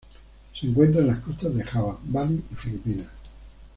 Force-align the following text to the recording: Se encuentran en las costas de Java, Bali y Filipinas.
Se 0.59 0.65
encuentran 0.65 1.03
en 1.03 1.11
las 1.11 1.19
costas 1.19 1.53
de 1.55 1.63
Java, 1.63 1.99
Bali 2.05 2.41
y 2.51 2.55
Filipinas. 2.55 3.11